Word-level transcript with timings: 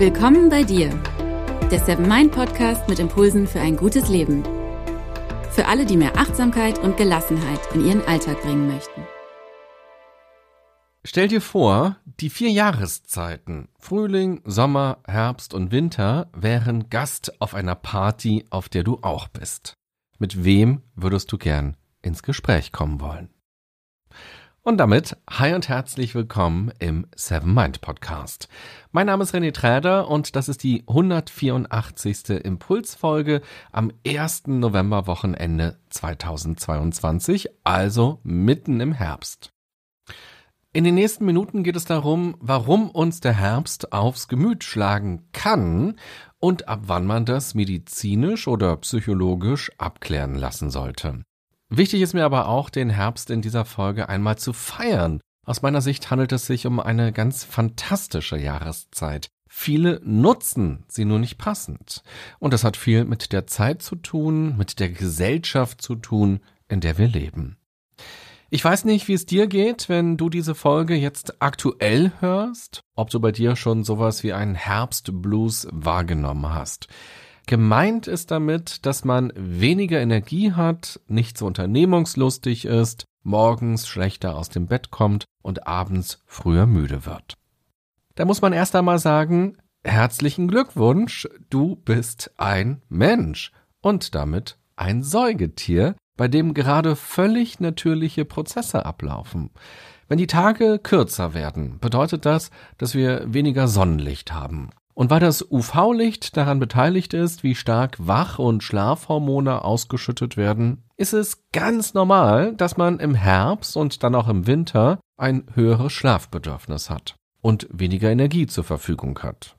Willkommen 0.00 0.48
bei 0.48 0.62
dir, 0.62 0.88
der 1.70 1.78
Seven 1.78 2.08
Mind 2.08 2.32
Podcast 2.32 2.88
mit 2.88 2.98
Impulsen 2.98 3.46
für 3.46 3.60
ein 3.60 3.76
gutes 3.76 4.08
Leben. 4.08 4.42
Für 5.50 5.66
alle, 5.66 5.84
die 5.84 5.98
mehr 5.98 6.16
Achtsamkeit 6.16 6.78
und 6.78 6.96
Gelassenheit 6.96 7.60
in 7.74 7.84
ihren 7.84 8.02
Alltag 8.06 8.40
bringen 8.40 8.66
möchten. 8.66 9.02
Stell 11.04 11.28
dir 11.28 11.42
vor, 11.42 11.98
die 12.06 12.30
vier 12.30 12.48
Jahreszeiten 12.48 13.68
Frühling, 13.78 14.40
Sommer, 14.46 15.00
Herbst 15.06 15.52
und 15.52 15.70
Winter 15.70 16.30
wären 16.32 16.88
Gast 16.88 17.38
auf 17.42 17.54
einer 17.54 17.74
Party, 17.74 18.46
auf 18.48 18.70
der 18.70 18.84
du 18.84 19.00
auch 19.02 19.28
bist. 19.28 19.74
Mit 20.18 20.44
wem 20.44 20.80
würdest 20.94 21.30
du 21.30 21.36
gern 21.36 21.76
ins 22.00 22.22
Gespräch 22.22 22.72
kommen 22.72 23.02
wollen? 23.02 23.28
Und 24.62 24.76
damit 24.76 25.16
hi 25.28 25.54
und 25.54 25.70
herzlich 25.70 26.14
willkommen 26.14 26.70
im 26.80 27.06
Seven 27.16 27.54
Mind 27.54 27.80
Podcast. 27.80 28.46
Mein 28.92 29.06
Name 29.06 29.22
ist 29.22 29.34
René 29.34 29.54
Träder 29.54 30.06
und 30.06 30.36
das 30.36 30.50
ist 30.50 30.62
die 30.62 30.84
184. 30.86 32.44
Impulsfolge 32.44 33.40
am 33.72 33.90
1. 34.06 34.48
November 34.48 35.06
Wochenende 35.06 35.78
2022, 35.88 37.48
also 37.64 38.20
mitten 38.22 38.80
im 38.80 38.92
Herbst. 38.92 39.50
In 40.74 40.84
den 40.84 40.94
nächsten 40.94 41.24
Minuten 41.24 41.62
geht 41.62 41.76
es 41.76 41.86
darum, 41.86 42.36
warum 42.38 42.90
uns 42.90 43.20
der 43.20 43.32
Herbst 43.32 43.94
aufs 43.94 44.28
Gemüt 44.28 44.62
schlagen 44.62 45.26
kann 45.32 45.98
und 46.38 46.68
ab 46.68 46.80
wann 46.82 47.06
man 47.06 47.24
das 47.24 47.54
medizinisch 47.54 48.46
oder 48.46 48.76
psychologisch 48.76 49.72
abklären 49.78 50.34
lassen 50.34 50.68
sollte. 50.68 51.24
Wichtig 51.72 52.02
ist 52.02 52.14
mir 52.14 52.24
aber 52.24 52.48
auch, 52.48 52.68
den 52.68 52.90
Herbst 52.90 53.30
in 53.30 53.42
dieser 53.42 53.64
Folge 53.64 54.08
einmal 54.08 54.36
zu 54.36 54.52
feiern. 54.52 55.20
Aus 55.46 55.62
meiner 55.62 55.80
Sicht 55.80 56.10
handelt 56.10 56.32
es 56.32 56.46
sich 56.46 56.66
um 56.66 56.80
eine 56.80 57.12
ganz 57.12 57.44
fantastische 57.44 58.36
Jahreszeit. 58.36 59.28
Viele 59.48 60.00
nutzen 60.04 60.84
sie 60.88 61.04
nur 61.04 61.20
nicht 61.20 61.38
passend. 61.38 62.02
Und 62.40 62.52
das 62.52 62.64
hat 62.64 62.76
viel 62.76 63.04
mit 63.04 63.32
der 63.32 63.46
Zeit 63.46 63.82
zu 63.82 63.94
tun, 63.94 64.56
mit 64.56 64.80
der 64.80 64.90
Gesellschaft 64.90 65.80
zu 65.80 65.94
tun, 65.94 66.40
in 66.68 66.80
der 66.80 66.98
wir 66.98 67.06
leben. 67.06 67.56
Ich 68.50 68.64
weiß 68.64 68.84
nicht, 68.84 69.06
wie 69.06 69.14
es 69.14 69.26
dir 69.26 69.46
geht, 69.46 69.88
wenn 69.88 70.16
du 70.16 70.28
diese 70.28 70.56
Folge 70.56 70.96
jetzt 70.96 71.40
aktuell 71.40 72.10
hörst, 72.18 72.82
ob 72.96 73.10
du 73.10 73.20
bei 73.20 73.30
dir 73.30 73.54
schon 73.54 73.84
sowas 73.84 74.24
wie 74.24 74.32
einen 74.32 74.56
Herbstblues 74.56 75.68
wahrgenommen 75.70 76.52
hast. 76.52 76.88
Gemeint 77.50 78.06
ist 78.06 78.30
damit, 78.30 78.86
dass 78.86 79.04
man 79.04 79.32
weniger 79.34 80.00
Energie 80.00 80.52
hat, 80.52 81.00
nicht 81.08 81.36
so 81.36 81.46
unternehmungslustig 81.46 82.64
ist, 82.64 83.06
morgens 83.24 83.88
schlechter 83.88 84.36
aus 84.36 84.50
dem 84.50 84.68
Bett 84.68 84.92
kommt 84.92 85.24
und 85.42 85.66
abends 85.66 86.22
früher 86.26 86.66
müde 86.66 87.06
wird. 87.06 87.34
Da 88.14 88.24
muss 88.24 88.40
man 88.40 88.52
erst 88.52 88.76
einmal 88.76 89.00
sagen, 89.00 89.56
herzlichen 89.82 90.46
Glückwunsch, 90.46 91.28
du 91.50 91.74
bist 91.74 92.30
ein 92.36 92.82
Mensch 92.88 93.50
und 93.80 94.14
damit 94.14 94.56
ein 94.76 95.02
Säugetier, 95.02 95.96
bei 96.16 96.28
dem 96.28 96.54
gerade 96.54 96.94
völlig 96.94 97.58
natürliche 97.58 98.24
Prozesse 98.24 98.86
ablaufen. 98.86 99.50
Wenn 100.06 100.18
die 100.18 100.28
Tage 100.28 100.78
kürzer 100.78 101.34
werden, 101.34 101.80
bedeutet 101.80 102.26
das, 102.26 102.52
dass 102.78 102.94
wir 102.94 103.24
weniger 103.26 103.66
Sonnenlicht 103.66 104.32
haben. 104.32 104.70
Und 104.94 105.10
weil 105.10 105.20
das 105.20 105.42
UV-Licht 105.50 106.36
daran 106.36 106.58
beteiligt 106.58 107.14
ist, 107.14 107.42
wie 107.42 107.54
stark 107.54 107.96
Wach- 107.98 108.38
und 108.38 108.62
Schlafhormone 108.62 109.64
ausgeschüttet 109.64 110.36
werden, 110.36 110.82
ist 110.96 111.12
es 111.12 111.44
ganz 111.52 111.94
normal, 111.94 112.54
dass 112.54 112.76
man 112.76 112.98
im 112.98 113.14
Herbst 113.14 113.76
und 113.76 114.02
dann 114.02 114.14
auch 114.14 114.28
im 114.28 114.46
Winter 114.46 114.98
ein 115.16 115.46
höheres 115.54 115.92
Schlafbedürfnis 115.92 116.90
hat 116.90 117.14
und 117.40 117.66
weniger 117.70 118.10
Energie 118.10 118.46
zur 118.46 118.64
Verfügung 118.64 119.18
hat. 119.20 119.56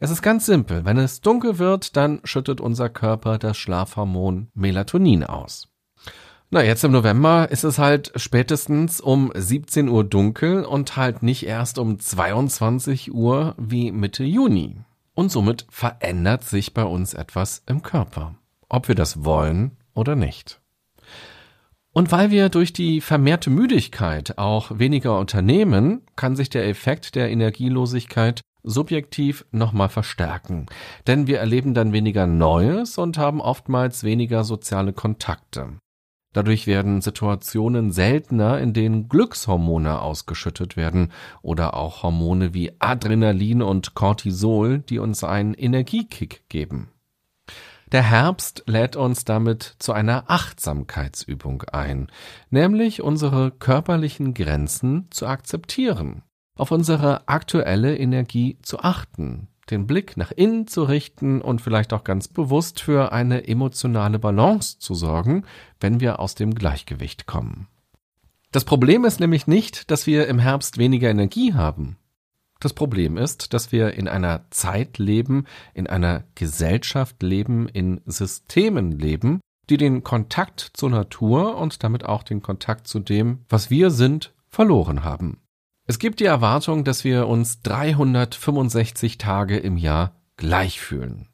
Es 0.00 0.10
ist 0.10 0.22
ganz 0.22 0.46
simpel. 0.46 0.84
Wenn 0.84 0.98
es 0.98 1.20
dunkel 1.20 1.58
wird, 1.58 1.96
dann 1.96 2.20
schüttet 2.24 2.60
unser 2.60 2.88
Körper 2.88 3.38
das 3.38 3.56
Schlafhormon 3.56 4.48
Melatonin 4.54 5.24
aus. 5.24 5.71
Na, 6.54 6.62
jetzt 6.62 6.84
im 6.84 6.92
November 6.92 7.50
ist 7.50 7.64
es 7.64 7.78
halt 7.78 8.12
spätestens 8.16 9.00
um 9.00 9.32
17 9.34 9.88
Uhr 9.88 10.04
dunkel 10.04 10.66
und 10.66 10.98
halt 10.98 11.22
nicht 11.22 11.46
erst 11.46 11.78
um 11.78 11.98
22 11.98 13.14
Uhr 13.14 13.54
wie 13.56 13.90
Mitte 13.90 14.22
Juni. 14.22 14.76
Und 15.14 15.32
somit 15.32 15.64
verändert 15.70 16.44
sich 16.44 16.74
bei 16.74 16.84
uns 16.84 17.14
etwas 17.14 17.62
im 17.64 17.80
Körper. 17.80 18.34
Ob 18.68 18.88
wir 18.88 18.94
das 18.94 19.24
wollen 19.24 19.78
oder 19.94 20.14
nicht. 20.14 20.60
Und 21.94 22.12
weil 22.12 22.30
wir 22.30 22.50
durch 22.50 22.74
die 22.74 23.00
vermehrte 23.00 23.48
Müdigkeit 23.48 24.36
auch 24.36 24.78
weniger 24.78 25.18
unternehmen, 25.18 26.02
kann 26.16 26.36
sich 26.36 26.50
der 26.50 26.68
Effekt 26.68 27.14
der 27.14 27.30
Energielosigkeit 27.30 28.42
subjektiv 28.62 29.46
nochmal 29.52 29.88
verstärken. 29.88 30.66
Denn 31.06 31.26
wir 31.26 31.38
erleben 31.38 31.72
dann 31.72 31.94
weniger 31.94 32.26
Neues 32.26 32.98
und 32.98 33.16
haben 33.16 33.40
oftmals 33.40 34.04
weniger 34.04 34.44
soziale 34.44 34.92
Kontakte. 34.92 35.78
Dadurch 36.32 36.66
werden 36.66 37.02
Situationen 37.02 37.92
seltener, 37.92 38.58
in 38.58 38.72
denen 38.72 39.08
Glückshormone 39.08 40.00
ausgeschüttet 40.00 40.76
werden 40.76 41.12
oder 41.42 41.74
auch 41.74 42.02
Hormone 42.02 42.54
wie 42.54 42.72
Adrenalin 42.78 43.62
und 43.62 43.94
Cortisol, 43.94 44.78
die 44.78 44.98
uns 44.98 45.24
einen 45.24 45.54
Energiekick 45.54 46.48
geben. 46.48 46.88
Der 47.92 48.02
Herbst 48.02 48.64
lädt 48.66 48.96
uns 48.96 49.26
damit 49.26 49.76
zu 49.78 49.92
einer 49.92 50.24
Achtsamkeitsübung 50.28 51.64
ein, 51.64 52.10
nämlich 52.48 53.02
unsere 53.02 53.50
körperlichen 53.50 54.32
Grenzen 54.32 55.08
zu 55.10 55.26
akzeptieren, 55.26 56.22
auf 56.56 56.70
unsere 56.70 57.28
aktuelle 57.28 57.94
Energie 57.98 58.56
zu 58.62 58.80
achten, 58.80 59.48
den 59.72 59.86
Blick 59.86 60.16
nach 60.16 60.30
innen 60.30 60.68
zu 60.68 60.84
richten 60.84 61.40
und 61.40 61.60
vielleicht 61.60 61.92
auch 61.92 62.04
ganz 62.04 62.28
bewusst 62.28 62.80
für 62.80 63.10
eine 63.12 63.48
emotionale 63.48 64.18
Balance 64.18 64.78
zu 64.78 64.94
sorgen, 64.94 65.44
wenn 65.80 66.00
wir 66.00 66.20
aus 66.20 66.36
dem 66.36 66.54
Gleichgewicht 66.54 67.26
kommen. 67.26 67.66
Das 68.52 68.64
Problem 68.64 69.04
ist 69.04 69.18
nämlich 69.18 69.46
nicht, 69.46 69.90
dass 69.90 70.06
wir 70.06 70.28
im 70.28 70.38
Herbst 70.38 70.78
weniger 70.78 71.10
Energie 71.10 71.54
haben. 71.54 71.96
Das 72.60 72.74
Problem 72.74 73.16
ist, 73.16 73.54
dass 73.54 73.72
wir 73.72 73.94
in 73.94 74.06
einer 74.06 74.44
Zeit 74.50 74.98
leben, 74.98 75.46
in 75.74 75.88
einer 75.88 76.22
Gesellschaft 76.36 77.20
leben, 77.22 77.68
in 77.68 78.00
Systemen 78.06 78.92
leben, 78.92 79.40
die 79.68 79.78
den 79.78 80.04
Kontakt 80.04 80.70
zur 80.74 80.90
Natur 80.90 81.56
und 81.56 81.82
damit 81.82 82.04
auch 82.04 82.22
den 82.22 82.42
Kontakt 82.42 82.86
zu 82.86 83.00
dem, 83.00 83.40
was 83.48 83.70
wir 83.70 83.90
sind, 83.90 84.32
verloren 84.48 85.02
haben. 85.02 85.41
Es 85.84 85.98
gibt 85.98 86.20
die 86.20 86.26
Erwartung, 86.26 86.84
dass 86.84 87.02
wir 87.02 87.26
uns 87.26 87.60
365 87.62 89.18
Tage 89.18 89.58
im 89.58 89.76
Jahr 89.76 90.14
gleich 90.36 90.80
fühlen. 90.80 91.28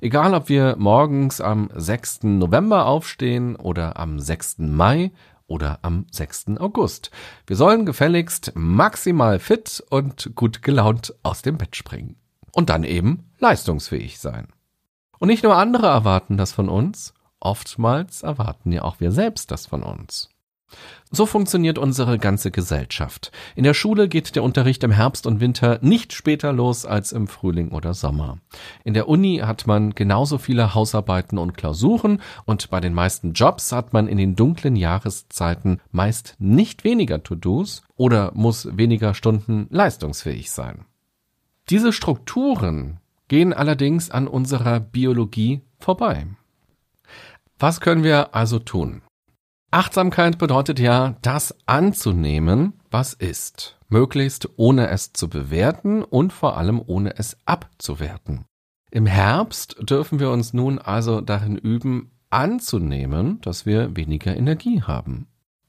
Egal, 0.00 0.34
ob 0.34 0.48
wir 0.48 0.74
morgens 0.76 1.40
am 1.40 1.70
6. 1.72 2.24
November 2.24 2.86
aufstehen 2.86 3.54
oder 3.54 3.96
am 3.98 4.18
6. 4.18 4.58
Mai 4.58 5.12
oder 5.46 5.78
am 5.82 6.06
6. 6.10 6.58
August. 6.58 7.12
Wir 7.46 7.54
sollen 7.54 7.86
gefälligst 7.86 8.52
maximal 8.56 9.38
fit 9.38 9.82
und 9.88 10.34
gut 10.34 10.62
gelaunt 10.62 11.14
aus 11.22 11.42
dem 11.42 11.56
Bett 11.56 11.76
springen. 11.76 12.16
Und 12.50 12.70
dann 12.70 12.82
eben 12.82 13.30
leistungsfähig 13.38 14.18
sein. 14.18 14.48
Und 15.20 15.28
nicht 15.28 15.44
nur 15.44 15.56
andere 15.56 15.86
erwarten 15.86 16.36
das 16.36 16.52
von 16.52 16.68
uns, 16.68 17.14
oftmals 17.38 18.24
erwarten 18.24 18.72
ja 18.72 18.82
auch 18.82 18.98
wir 18.98 19.12
selbst 19.12 19.52
das 19.52 19.66
von 19.66 19.84
uns. 19.84 20.31
So 21.10 21.26
funktioniert 21.26 21.76
unsere 21.76 22.18
ganze 22.18 22.50
Gesellschaft. 22.50 23.32
In 23.54 23.64
der 23.64 23.74
Schule 23.74 24.08
geht 24.08 24.34
der 24.34 24.42
Unterricht 24.42 24.82
im 24.82 24.90
Herbst 24.90 25.26
und 25.26 25.40
Winter 25.40 25.78
nicht 25.82 26.14
später 26.14 26.54
los 26.54 26.86
als 26.86 27.12
im 27.12 27.28
Frühling 27.28 27.70
oder 27.70 27.92
Sommer. 27.92 28.38
In 28.82 28.94
der 28.94 29.08
Uni 29.08 29.42
hat 29.44 29.66
man 29.66 29.94
genauso 29.94 30.38
viele 30.38 30.74
Hausarbeiten 30.74 31.36
und 31.36 31.54
Klausuren 31.54 32.22
und 32.46 32.70
bei 32.70 32.80
den 32.80 32.94
meisten 32.94 33.34
Jobs 33.34 33.72
hat 33.72 33.92
man 33.92 34.08
in 34.08 34.16
den 34.16 34.36
dunklen 34.36 34.74
Jahreszeiten 34.74 35.80
meist 35.90 36.36
nicht 36.38 36.82
weniger 36.82 37.22
To-Dos 37.22 37.82
oder 37.96 38.32
muss 38.34 38.74
weniger 38.74 39.12
Stunden 39.12 39.66
leistungsfähig 39.68 40.50
sein. 40.50 40.86
Diese 41.68 41.92
Strukturen 41.92 43.00
gehen 43.28 43.52
allerdings 43.52 44.10
an 44.10 44.26
unserer 44.26 44.80
Biologie 44.80 45.60
vorbei. 45.78 46.26
Was 47.58 47.80
können 47.80 48.02
wir 48.02 48.34
also 48.34 48.58
tun? 48.58 49.02
Achtsamkeit 49.72 50.36
bedeutet 50.36 50.78
ja, 50.78 51.16
das 51.22 51.56
anzunehmen, 51.64 52.74
was 52.90 53.14
ist, 53.14 53.78
möglichst 53.88 54.50
ohne 54.56 54.88
es 54.88 55.14
zu 55.14 55.28
bewerten 55.28 56.04
und 56.04 56.32
vor 56.32 56.58
allem 56.58 56.80
ohne 56.84 57.16
es 57.16 57.38
abzuwerten. 57.46 58.44
Im 58.90 59.06
Herbst 59.06 59.76
dürfen 59.80 60.20
wir 60.20 60.30
uns 60.30 60.52
nun 60.52 60.78
also 60.78 61.22
darin 61.22 61.56
üben, 61.56 62.10
anzunehmen, 62.28 63.40
dass 63.40 63.64
wir 63.64 63.96
weniger 63.96 64.36
Energie 64.36 64.82
haben 64.82 65.26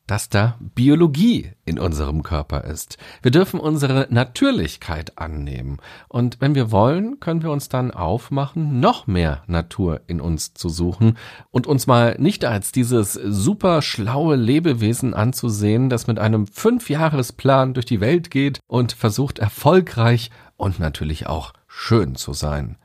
dass 0.08 0.30
da 0.30 0.58
Biologie 0.60 1.52
in 1.66 1.80
unserem 1.80 2.24
Körper 2.24 2.66
ist. 2.66 2.98
Wir 3.22 3.32
dürfen 3.32 3.60
unsere 3.60 4.08
Natürlichkeit 4.10 5.18
annehmen. 5.18 5.78
Und 6.10 6.42
wenn 6.42 6.56
wir 6.56 6.72
wollen, 6.72 7.20
können 7.20 7.42
wir 7.42 7.52
uns 7.52 7.70
dann 7.70 7.92
aufmachen, 7.92 8.80
noch 8.80 9.08
mehr 9.08 9.44
Natur 9.48 10.02
in 10.08 10.20
uns 10.20 10.54
zu 10.54 10.70
suchen 10.70 11.18
und 11.52 11.68
uns 11.68 11.88
mal 11.88 12.16
nicht 12.20 12.44
als 12.44 12.72
dieses 12.72 13.14
super 13.14 13.82
schlaue 13.82 14.36
Lebewesen 14.36 15.14
anzusehen, 15.14 15.90
das 15.90 16.08
mit 16.08 16.20
einem 16.20 16.48
Fünfjahresplan 16.48 17.74
durch 17.74 17.86
die 17.86 18.02
Welt 18.02 18.30
geht 18.30 18.60
und 18.68 18.92
versucht 18.92 19.40
erfolgreich 19.40 20.32
und 20.58 20.80
natürlich 20.80 21.28
auch 21.28 21.54
schön 21.68 22.16
zu 22.16 22.34
sein. 22.34 22.78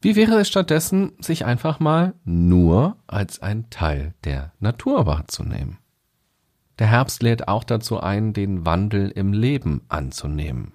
Wie 0.00 0.14
wäre 0.14 0.38
es 0.38 0.48
stattdessen, 0.48 1.12
sich 1.18 1.44
einfach 1.44 1.80
mal 1.80 2.14
nur 2.24 2.96
als 3.08 3.42
ein 3.42 3.68
Teil 3.68 4.14
der 4.22 4.52
Natur 4.60 5.06
wahrzunehmen? 5.06 5.78
Der 6.78 6.86
Herbst 6.86 7.22
lädt 7.22 7.48
auch 7.48 7.64
dazu 7.64 8.00
ein, 8.00 8.32
den 8.32 8.64
Wandel 8.64 9.10
im 9.10 9.32
Leben 9.32 9.82
anzunehmen, 9.88 10.74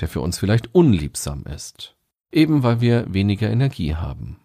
der 0.00 0.08
für 0.08 0.20
uns 0.20 0.38
vielleicht 0.38 0.74
unliebsam 0.74 1.44
ist, 1.44 1.96
eben 2.30 2.62
weil 2.62 2.80
wir 2.80 3.12
weniger 3.12 3.50
Energie 3.50 3.96
haben. 3.96 4.38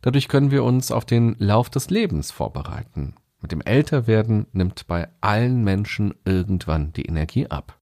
Dadurch 0.00 0.28
können 0.28 0.50
wir 0.50 0.64
uns 0.64 0.90
auf 0.90 1.04
den 1.04 1.36
Lauf 1.38 1.68
des 1.68 1.90
Lebens 1.90 2.30
vorbereiten. 2.30 3.14
Mit 3.40 3.52
dem 3.52 3.60
Älterwerden 3.60 4.46
nimmt 4.52 4.86
bei 4.86 5.08
allen 5.20 5.62
Menschen 5.64 6.14
irgendwann 6.24 6.92
die 6.92 7.04
Energie 7.04 7.48
ab. 7.48 7.78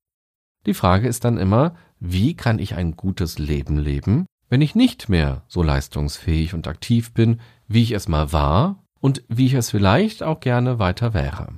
Die 0.66 0.74
Frage 0.74 1.06
ist 1.06 1.24
dann 1.24 1.38
immer, 1.38 1.74
wie 2.00 2.34
kann 2.34 2.58
ich 2.58 2.74
ein 2.74 2.96
gutes 2.96 3.38
Leben 3.38 3.78
leben, 3.78 4.26
wenn 4.48 4.60
ich 4.60 4.74
nicht 4.74 5.08
mehr 5.08 5.44
so 5.46 5.62
leistungsfähig 5.62 6.52
und 6.52 6.66
aktiv 6.66 7.12
bin, 7.12 7.40
wie 7.68 7.82
ich 7.82 7.92
es 7.92 8.08
mal 8.08 8.32
war 8.32 8.84
und 9.00 9.22
wie 9.28 9.46
ich 9.46 9.54
es 9.54 9.70
vielleicht 9.70 10.22
auch 10.22 10.40
gerne 10.40 10.78
weiter 10.78 11.14
wäre. 11.14 11.48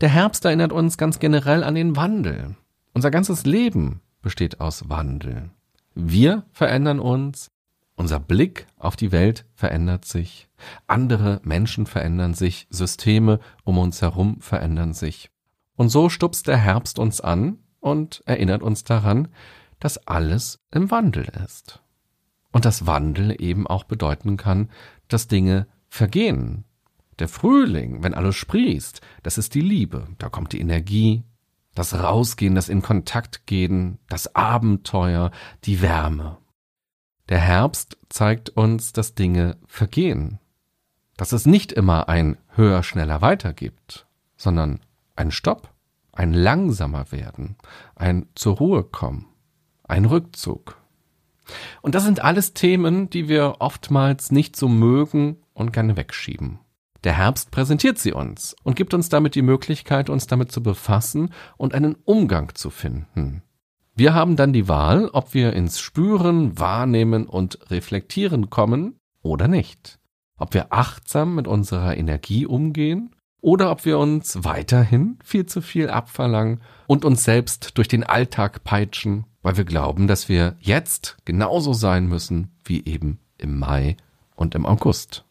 Der 0.00 0.08
Herbst 0.08 0.44
erinnert 0.44 0.72
uns 0.72 0.98
ganz 0.98 1.18
generell 1.18 1.64
an 1.64 1.74
den 1.74 1.96
Wandel. 1.96 2.56
Unser 2.92 3.10
ganzes 3.10 3.44
Leben 3.44 4.00
besteht 4.22 4.60
aus 4.60 4.88
Wandel. 4.88 5.50
Wir 5.94 6.44
verändern 6.52 7.00
uns, 7.00 7.50
unser 7.96 8.18
Blick 8.18 8.66
auf 8.76 8.96
die 8.96 9.12
Welt 9.12 9.46
verändert 9.54 10.04
sich, 10.04 10.48
andere 10.86 11.40
Menschen 11.44 11.86
verändern 11.86 12.34
sich, 12.34 12.66
Systeme 12.70 13.38
um 13.62 13.78
uns 13.78 14.02
herum 14.02 14.40
verändern 14.40 14.94
sich. 14.94 15.30
Und 15.76 15.90
so 15.90 16.08
stupst 16.08 16.48
der 16.48 16.56
Herbst 16.56 16.98
uns 16.98 17.20
an 17.20 17.58
und 17.80 18.22
erinnert 18.26 18.62
uns 18.62 18.84
daran, 18.84 19.28
dass 19.78 20.06
alles 20.06 20.60
im 20.70 20.90
Wandel 20.90 21.26
ist. 21.44 21.82
Und 22.50 22.64
dass 22.64 22.86
Wandel 22.86 23.40
eben 23.40 23.66
auch 23.66 23.84
bedeuten 23.84 24.36
kann, 24.36 24.70
dass 25.08 25.28
Dinge 25.28 25.66
vergehen. 25.88 26.64
Der 27.18 27.28
Frühling, 27.28 28.02
wenn 28.02 28.14
alles 28.14 28.36
sprießt, 28.36 29.00
das 29.22 29.38
ist 29.38 29.54
die 29.54 29.60
Liebe, 29.60 30.08
da 30.18 30.28
kommt 30.28 30.52
die 30.52 30.60
Energie, 30.60 31.24
das 31.74 31.94
Rausgehen, 31.94 32.54
das 32.54 32.68
in 32.68 32.82
Kontakt 32.82 33.46
gehen, 33.46 33.98
das 34.08 34.34
Abenteuer, 34.34 35.30
die 35.64 35.82
Wärme. 35.82 36.38
Der 37.28 37.38
Herbst 37.38 37.96
zeigt 38.08 38.50
uns, 38.50 38.92
dass 38.92 39.14
Dinge 39.14 39.56
vergehen, 39.66 40.38
dass 41.16 41.32
es 41.32 41.46
nicht 41.46 41.72
immer 41.72 42.08
ein 42.08 42.36
höher, 42.48 42.82
schneller 42.82 43.22
weiter 43.22 43.52
gibt, 43.52 44.06
sondern 44.36 44.80
ein 45.16 45.30
Stopp, 45.30 45.72
ein 46.12 46.32
langsamer 46.32 47.10
werden, 47.12 47.56
ein 47.96 48.26
zur 48.34 48.56
Ruhe 48.56 48.84
kommen, 48.84 49.26
ein 49.84 50.04
Rückzug. 50.04 50.76
Und 51.82 51.94
das 51.94 52.04
sind 52.04 52.22
alles 52.22 52.54
Themen, 52.54 53.10
die 53.10 53.28
wir 53.28 53.56
oftmals 53.58 54.32
nicht 54.32 54.56
so 54.56 54.68
mögen 54.68 55.36
und 55.52 55.72
gerne 55.72 55.96
wegschieben. 55.96 56.58
Der 57.04 57.18
Herbst 57.18 57.50
präsentiert 57.50 57.98
sie 57.98 58.12
uns 58.12 58.56
und 58.62 58.76
gibt 58.76 58.94
uns 58.94 59.10
damit 59.10 59.34
die 59.34 59.42
Möglichkeit, 59.42 60.08
uns 60.08 60.26
damit 60.26 60.50
zu 60.50 60.62
befassen 60.62 61.30
und 61.58 61.74
einen 61.74 61.96
Umgang 62.04 62.54
zu 62.54 62.70
finden. 62.70 63.42
Wir 63.94 64.14
haben 64.14 64.36
dann 64.36 64.52
die 64.54 64.68
Wahl, 64.68 65.10
ob 65.12 65.34
wir 65.34 65.52
ins 65.52 65.78
Spüren, 65.78 66.58
Wahrnehmen 66.58 67.26
und 67.26 67.70
Reflektieren 67.70 68.48
kommen 68.48 68.96
oder 69.22 69.48
nicht. 69.48 69.98
Ob 70.36 70.54
wir 70.54 70.72
achtsam 70.72 71.34
mit 71.34 71.46
unserer 71.46 71.96
Energie 71.96 72.46
umgehen 72.46 73.14
oder 73.40 73.70
ob 73.70 73.84
wir 73.84 73.98
uns 73.98 74.42
weiterhin 74.42 75.18
viel 75.22 75.44
zu 75.44 75.60
viel 75.60 75.90
abverlangen 75.90 76.62
und 76.86 77.04
uns 77.04 77.22
selbst 77.22 77.76
durch 77.76 77.86
den 77.86 78.02
Alltag 78.02 78.64
peitschen, 78.64 79.26
weil 79.42 79.58
wir 79.58 79.64
glauben, 79.64 80.06
dass 80.06 80.30
wir 80.30 80.56
jetzt 80.58 81.18
genauso 81.26 81.74
sein 81.74 82.06
müssen 82.06 82.56
wie 82.64 82.84
eben 82.84 83.20
im 83.36 83.58
Mai 83.58 83.98
und 84.34 84.54
im 84.54 84.64
August. 84.64 85.24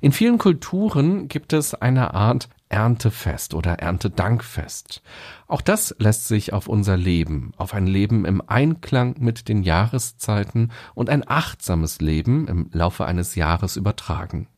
In 0.00 0.12
vielen 0.12 0.38
Kulturen 0.38 1.28
gibt 1.28 1.52
es 1.52 1.74
eine 1.74 2.14
Art 2.14 2.48
Erntefest 2.68 3.54
oder 3.54 3.74
Erntedankfest. 3.74 5.02
Auch 5.46 5.60
das 5.60 5.94
lässt 5.98 6.26
sich 6.26 6.52
auf 6.52 6.66
unser 6.66 6.96
Leben, 6.96 7.52
auf 7.56 7.74
ein 7.74 7.86
Leben 7.86 8.24
im 8.24 8.42
Einklang 8.46 9.16
mit 9.18 9.48
den 9.48 9.62
Jahreszeiten 9.62 10.72
und 10.94 11.08
ein 11.08 11.22
achtsames 11.26 12.00
Leben 12.00 12.48
im 12.48 12.68
Laufe 12.72 13.06
eines 13.06 13.36
Jahres 13.36 13.76
übertragen. 13.76 14.48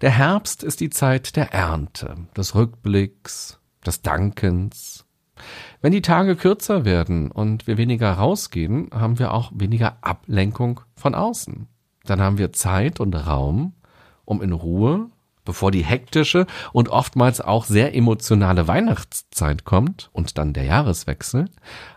Der 0.00 0.10
Herbst 0.10 0.62
ist 0.62 0.80
die 0.80 0.90
Zeit 0.90 1.36
der 1.36 1.52
Ernte, 1.52 2.16
des 2.36 2.54
Rückblicks, 2.54 3.60
des 3.86 4.02
Dankens. 4.02 5.04
Wenn 5.80 5.92
die 5.92 6.02
Tage 6.02 6.36
kürzer 6.36 6.84
werden 6.84 7.30
und 7.30 7.66
wir 7.66 7.76
weniger 7.76 8.12
rausgehen, 8.12 8.90
haben 8.92 9.18
wir 9.18 9.32
auch 9.32 9.52
weniger 9.54 9.98
Ablenkung 10.00 10.80
von 10.96 11.14
außen. 11.14 11.68
Dann 12.04 12.20
haben 12.20 12.38
wir 12.38 12.52
Zeit 12.52 13.00
und 13.00 13.14
Raum, 13.14 13.74
um 14.26 14.42
in 14.42 14.52
Ruhe 14.52 15.08
bevor 15.46 15.70
die 15.70 15.84
hektische 15.84 16.46
und 16.74 16.90
oftmals 16.90 17.40
auch 17.40 17.64
sehr 17.64 17.94
emotionale 17.94 18.68
Weihnachtszeit 18.68 19.64
kommt 19.64 20.10
und 20.12 20.36
dann 20.36 20.52
der 20.52 20.64
Jahreswechsel, 20.64 21.48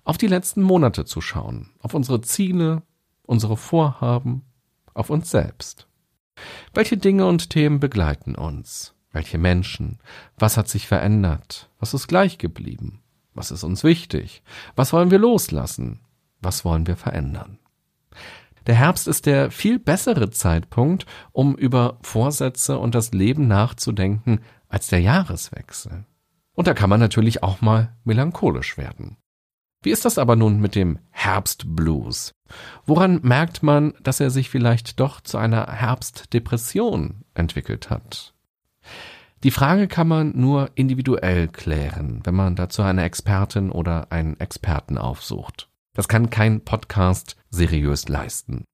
auf 0.05 0.17
die 0.17 0.27
letzten 0.27 0.61
Monate 0.61 1.03
zu 1.03 1.19
schauen, 1.19 1.71
auf 1.81 1.93
unsere 1.93 2.21
Ziele, 2.21 2.83
unsere 3.23 3.57
Vorhaben, 3.57 4.45
auf 4.93 5.09
uns 5.09 5.29
selbst. 5.29 5.87
Welche 6.73 6.95
Dinge 6.95 7.25
und 7.25 7.49
Themen 7.49 7.81
begleiten 7.81 8.35
uns? 8.35 8.93
Welche 9.11 9.37
Menschen? 9.37 9.99
Was 10.37 10.55
hat 10.55 10.69
sich 10.69 10.87
verändert? 10.87 11.69
Was 11.79 11.93
ist 11.93 12.07
gleich 12.07 12.37
geblieben? 12.37 13.01
Was 13.33 13.51
ist 13.51 13.63
uns 13.63 13.83
wichtig? 13.83 14.43
Was 14.75 14.93
wollen 14.93 15.11
wir 15.11 15.19
loslassen? 15.19 15.99
Was 16.41 16.63
wollen 16.63 16.87
wir 16.87 16.95
verändern? 16.95 17.57
Der 18.69 18.75
Herbst 18.75 19.07
ist 19.07 19.25
der 19.25 19.49
viel 19.49 19.79
bessere 19.79 20.29
Zeitpunkt, 20.29 21.07
um 21.31 21.55
über 21.55 21.97
Vorsätze 22.03 22.77
und 22.77 22.93
das 22.93 23.13
Leben 23.13 23.47
nachzudenken, 23.47 24.41
als 24.67 24.85
der 24.85 25.01
Jahreswechsel. 25.01 26.05
Und 26.53 26.67
da 26.67 26.75
kann 26.75 26.87
man 26.87 26.99
natürlich 26.99 27.41
auch 27.41 27.61
mal 27.61 27.97
melancholisch 28.03 28.77
werden. 28.77 29.17
Wie 29.81 29.89
ist 29.89 30.05
das 30.05 30.19
aber 30.19 30.35
nun 30.35 30.59
mit 30.59 30.75
dem 30.75 30.99
Herbstblues? 31.09 32.35
Woran 32.85 33.21
merkt 33.23 33.63
man, 33.63 33.95
dass 34.03 34.19
er 34.19 34.29
sich 34.29 34.51
vielleicht 34.51 34.99
doch 34.99 35.19
zu 35.19 35.39
einer 35.39 35.65
Herbstdepression 35.71 37.23
entwickelt 37.33 37.89
hat? 37.89 38.35
Die 39.43 39.49
Frage 39.49 39.87
kann 39.87 40.07
man 40.07 40.37
nur 40.37 40.69
individuell 40.75 41.47
klären, 41.47 42.21
wenn 42.23 42.35
man 42.35 42.55
dazu 42.55 42.83
eine 42.83 43.01
Expertin 43.01 43.71
oder 43.71 44.11
einen 44.11 44.39
Experten 44.39 44.99
aufsucht. 44.99 45.68
Das 45.95 46.07
kann 46.07 46.29
kein 46.29 46.61
Podcast 46.61 47.35
seriös 47.49 48.07
leisten. 48.07 48.65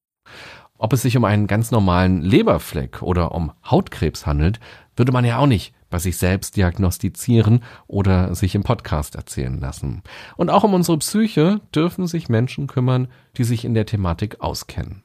Ob 0.78 0.92
es 0.94 1.04
sich 1.04 1.16
um 1.16 1.24
einen 1.24 1.48
ganz 1.48 1.72
normalen 1.72 2.22
Leberfleck 2.22 3.02
oder 3.02 3.34
um 3.34 3.54
Hautkrebs 3.64 4.26
handelt, 4.26 4.60
würde 4.98 5.12
man 5.12 5.24
ja 5.24 5.38
auch 5.38 5.48
nicht 5.48 5.74
bei 5.90 6.00
sich 6.00 6.18
selbst 6.18 6.58
diagnostizieren 6.58 7.64
oder 7.88 8.36
sich 8.36 8.56
im 8.56 8.64
Podcast 8.64 9.16
erzählen 9.16 9.60
lassen. 9.60 10.04
Und 10.36 10.50
auch 10.50 10.64
um 10.64 10.74
unsere 10.74 10.98
Psyche 10.98 11.62
dürfen 11.74 12.08
sich 12.08 12.28
Menschen 12.28 12.68
kümmern, 12.68 13.08
die 13.38 13.46
sich 13.46 13.64
in 13.64 13.74
der 13.74 13.86
Thematik 13.86 14.42
auskennen. 14.42 15.04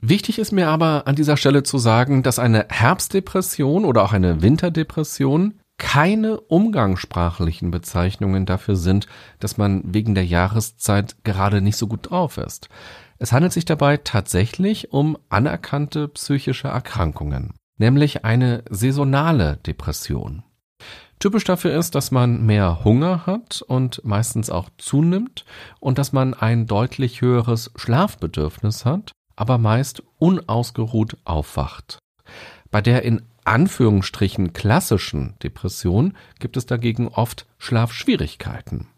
Wichtig 0.00 0.38
ist 0.38 0.52
mir 0.52 0.68
aber 0.68 1.06
an 1.06 1.14
dieser 1.14 1.36
Stelle 1.36 1.62
zu 1.62 1.78
sagen, 1.78 2.22
dass 2.22 2.38
eine 2.38 2.66
Herbstdepression 2.68 3.84
oder 3.84 4.02
auch 4.02 4.12
eine 4.12 4.42
Winterdepression 4.42 5.54
keine 5.84 6.40
umgangssprachlichen 6.40 7.70
Bezeichnungen 7.70 8.46
dafür 8.46 8.74
sind, 8.74 9.06
dass 9.38 9.58
man 9.58 9.82
wegen 9.84 10.14
der 10.14 10.24
Jahreszeit 10.24 11.16
gerade 11.24 11.60
nicht 11.60 11.76
so 11.76 11.86
gut 11.86 12.10
drauf 12.10 12.38
ist. 12.38 12.70
Es 13.18 13.32
handelt 13.32 13.52
sich 13.52 13.66
dabei 13.66 13.98
tatsächlich 13.98 14.94
um 14.94 15.18
anerkannte 15.28 16.08
psychische 16.08 16.68
Erkrankungen, 16.68 17.52
nämlich 17.76 18.24
eine 18.24 18.64
saisonale 18.70 19.58
Depression. 19.58 20.42
Typisch 21.18 21.44
dafür 21.44 21.76
ist, 21.78 21.94
dass 21.94 22.10
man 22.10 22.46
mehr 22.46 22.82
Hunger 22.82 23.26
hat 23.26 23.60
und 23.60 24.02
meistens 24.06 24.48
auch 24.48 24.70
zunimmt 24.78 25.44
und 25.80 25.98
dass 25.98 26.14
man 26.14 26.32
ein 26.32 26.66
deutlich 26.66 27.20
höheres 27.20 27.70
Schlafbedürfnis 27.76 28.86
hat, 28.86 29.12
aber 29.36 29.58
meist 29.58 30.02
unausgeruht 30.16 31.18
aufwacht. 31.24 31.98
Bei 32.70 32.80
der 32.80 33.02
in 33.02 33.20
Anführungsstrichen 33.44 34.52
klassischen 34.52 35.34
Depression 35.42 36.14
gibt 36.38 36.56
es 36.56 36.66
dagegen 36.66 37.08
oft 37.08 37.46
Schlafschwierigkeiten. 37.58 38.88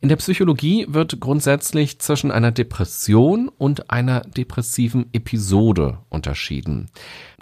In 0.00 0.08
der 0.08 0.16
Psychologie 0.16 0.86
wird 0.88 1.18
grundsätzlich 1.18 1.98
zwischen 1.98 2.30
einer 2.30 2.52
Depression 2.52 3.48
und 3.48 3.90
einer 3.90 4.20
depressiven 4.20 5.06
Episode 5.12 5.98
unterschieden. 6.08 6.88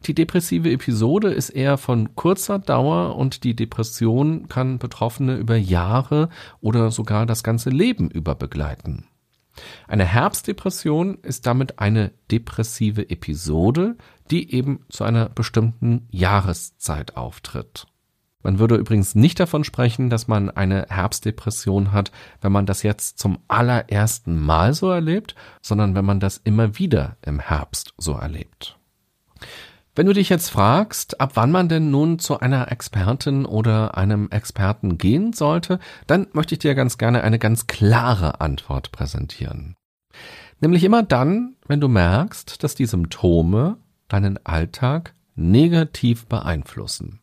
Die 0.06 0.14
depressive 0.14 0.70
Episode 0.70 1.32
ist 1.32 1.50
eher 1.50 1.76
von 1.76 2.14
kurzer 2.14 2.58
Dauer 2.58 3.16
und 3.16 3.44
die 3.44 3.54
Depression 3.54 4.48
kann 4.48 4.78
Betroffene 4.78 5.36
über 5.36 5.56
Jahre 5.56 6.30
oder 6.62 6.90
sogar 6.90 7.26
das 7.26 7.42
ganze 7.42 7.68
Leben 7.68 8.10
über 8.10 8.34
begleiten. 8.34 9.04
Eine 9.88 10.04
Herbstdepression 10.04 11.18
ist 11.22 11.46
damit 11.46 11.78
eine 11.78 12.12
depressive 12.30 13.10
Episode, 13.10 13.96
die 14.30 14.52
eben 14.54 14.84
zu 14.88 15.04
einer 15.04 15.28
bestimmten 15.28 16.08
Jahreszeit 16.10 17.16
auftritt. 17.16 17.86
Man 18.42 18.60
würde 18.60 18.76
übrigens 18.76 19.16
nicht 19.16 19.40
davon 19.40 19.64
sprechen, 19.64 20.08
dass 20.08 20.28
man 20.28 20.50
eine 20.50 20.86
Herbstdepression 20.88 21.90
hat, 21.90 22.12
wenn 22.40 22.52
man 22.52 22.64
das 22.64 22.84
jetzt 22.84 23.18
zum 23.18 23.40
allerersten 23.48 24.40
Mal 24.40 24.72
so 24.72 24.88
erlebt, 24.88 25.34
sondern 25.62 25.96
wenn 25.96 26.04
man 26.04 26.20
das 26.20 26.40
immer 26.44 26.78
wieder 26.78 27.16
im 27.22 27.40
Herbst 27.40 27.92
so 27.98 28.12
erlebt. 28.12 28.75
Wenn 29.96 30.04
du 30.06 30.12
dich 30.12 30.28
jetzt 30.28 30.50
fragst, 30.50 31.22
ab 31.22 31.32
wann 31.36 31.50
man 31.50 31.70
denn 31.70 31.90
nun 31.90 32.18
zu 32.18 32.38
einer 32.38 32.70
Expertin 32.70 33.46
oder 33.46 33.96
einem 33.96 34.28
Experten 34.30 34.98
gehen 34.98 35.32
sollte, 35.32 35.78
dann 36.06 36.26
möchte 36.34 36.54
ich 36.54 36.58
dir 36.58 36.74
ganz 36.74 36.98
gerne 36.98 37.24
eine 37.24 37.38
ganz 37.38 37.66
klare 37.66 38.42
Antwort 38.42 38.92
präsentieren. 38.92 39.74
Nämlich 40.60 40.84
immer 40.84 41.02
dann, 41.02 41.56
wenn 41.66 41.80
du 41.80 41.88
merkst, 41.88 42.62
dass 42.62 42.74
die 42.74 42.84
Symptome 42.84 43.78
deinen 44.08 44.38
Alltag 44.44 45.14
negativ 45.34 46.26
beeinflussen. 46.26 47.20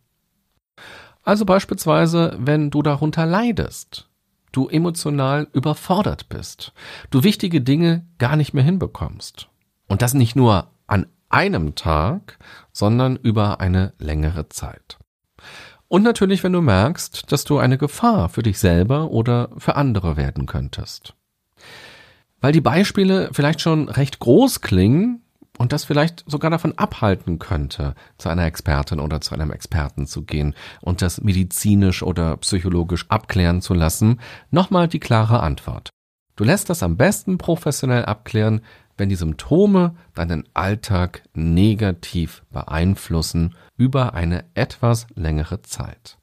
Also 1.21 1.45
beispielsweise, 1.45 2.35
wenn 2.39 2.71
du 2.71 2.81
darunter 2.81 3.27
leidest, 3.27 4.09
du 4.51 4.67
emotional 4.67 5.47
überfordert 5.53 6.27
bist, 6.27 6.73
du 7.11 7.23
wichtige 7.23 7.61
Dinge 7.61 8.07
gar 8.17 8.35
nicht 8.35 8.55
mehr 8.55 8.63
hinbekommst. 8.63 9.47
Und 9.87 10.01
das 10.01 10.15
nicht 10.15 10.35
nur 10.35 10.72
einem 11.33 11.75
Tag, 11.75 12.37
sondern 12.71 13.15
über 13.15 13.59
eine 13.59 13.93
längere 13.97 14.49
Zeit. 14.49 14.97
Und 15.87 16.03
natürlich, 16.03 16.43
wenn 16.43 16.53
du 16.53 16.61
merkst, 16.61 17.31
dass 17.31 17.43
du 17.43 17.57
eine 17.57 17.77
Gefahr 17.77 18.29
für 18.29 18.43
dich 18.43 18.59
selber 18.59 19.11
oder 19.11 19.49
für 19.57 19.75
andere 19.75 20.17
werden 20.17 20.45
könntest. 20.45 21.13
Weil 22.41 22.51
die 22.51 22.61
Beispiele 22.61 23.29
vielleicht 23.31 23.61
schon 23.61 23.89
recht 23.89 24.19
groß 24.19 24.61
klingen, 24.61 25.23
und 25.57 25.71
das 25.71 25.83
vielleicht 25.83 26.23
sogar 26.27 26.49
davon 26.49 26.77
abhalten 26.77 27.37
könnte, 27.39 27.93
zu 28.17 28.29
einer 28.29 28.45
Expertin 28.45 28.99
oder 28.99 29.21
zu 29.21 29.35
einem 29.35 29.51
Experten 29.51 30.07
zu 30.07 30.23
gehen 30.23 30.55
und 30.81 31.01
das 31.01 31.21
medizinisch 31.21 32.01
oder 32.01 32.37
psychologisch 32.37 33.05
abklären 33.09 33.61
zu 33.61 33.73
lassen, 33.73 34.19
nochmal 34.49 34.87
die 34.87 34.99
klare 34.99 35.41
Antwort. 35.41 35.89
Du 36.35 36.43
lässt 36.43 36.69
das 36.71 36.81
am 36.81 36.97
besten 36.97 37.37
professionell 37.37 38.05
abklären, 38.05 38.61
wenn 38.97 39.09
die 39.09 39.15
Symptome 39.15 39.95
deinen 40.13 40.47
Alltag 40.53 41.23
negativ 41.33 42.43
beeinflussen 42.51 43.55
über 43.77 44.13
eine 44.13 44.45
etwas 44.53 45.07
längere 45.15 45.61
Zeit. 45.61 46.17